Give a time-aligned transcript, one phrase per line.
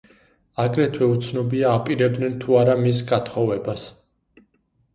[0.61, 3.87] აგრეთვე უცნობია აპირებდნენ თუ არა მის გათხოვებას.